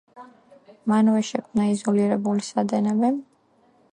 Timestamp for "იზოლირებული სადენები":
1.75-3.13